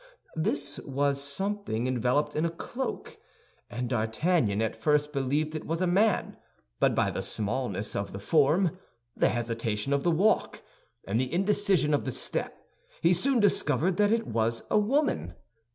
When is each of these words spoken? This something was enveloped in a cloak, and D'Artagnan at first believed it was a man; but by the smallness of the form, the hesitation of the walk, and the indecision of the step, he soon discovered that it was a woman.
This 0.35 0.79
something 1.13 1.81
was 1.83 1.87
enveloped 1.87 2.35
in 2.35 2.43
a 2.43 2.49
cloak, 2.49 3.19
and 3.69 3.87
D'Artagnan 3.87 4.59
at 4.59 4.75
first 4.75 5.13
believed 5.13 5.53
it 5.53 5.67
was 5.67 5.79
a 5.79 5.85
man; 5.85 6.37
but 6.79 6.95
by 6.95 7.11
the 7.11 7.21
smallness 7.21 7.95
of 7.95 8.11
the 8.11 8.17
form, 8.17 8.79
the 9.15 9.29
hesitation 9.29 9.93
of 9.93 10.01
the 10.01 10.09
walk, 10.09 10.63
and 11.05 11.19
the 11.21 11.31
indecision 11.31 11.93
of 11.93 12.05
the 12.05 12.11
step, 12.11 12.65
he 13.01 13.13
soon 13.13 13.39
discovered 13.39 13.97
that 13.97 14.11
it 14.11 14.25
was 14.25 14.63
a 14.71 14.79
woman. 14.79 15.35